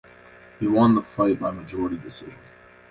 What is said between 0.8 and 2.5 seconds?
the fight by majority decision.